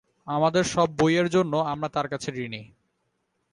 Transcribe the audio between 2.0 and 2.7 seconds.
কাছে ঋণী।